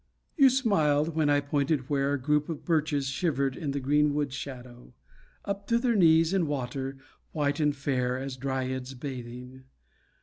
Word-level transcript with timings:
You 0.35 0.49
smiled 0.49 1.13
when 1.15 1.29
I 1.29 1.41
pointed 1.41 1.87
where 1.87 2.13
A 2.13 2.19
group 2.19 2.49
of 2.49 2.65
birches 2.65 3.05
shivered 3.05 3.55
in 3.55 3.69
the 3.69 3.79
green 3.79 4.15
wood 4.15 4.33
shadow, 4.33 4.95
Up 5.45 5.67
to 5.67 5.77
their 5.77 5.93
knees 5.95 6.33
in 6.33 6.47
water, 6.47 6.97
white 7.33 7.59
and 7.59 7.75
fair 7.75 8.17
As 8.17 8.35
dryads 8.35 8.95
bathing. 8.95 9.65